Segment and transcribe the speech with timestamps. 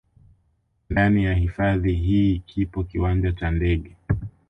[0.89, 3.95] Ndani ya hifadhi hii kipo kiwanja cha ndege